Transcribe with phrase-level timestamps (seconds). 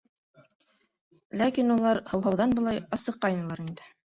[1.43, 3.97] Ләкин улар, һыуһауҙан былай, асыҡҡайнылар инде.